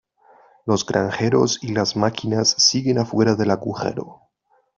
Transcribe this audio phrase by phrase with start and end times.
[0.65, 4.21] Los granjeros y las máquinas siguen afuera del agujero.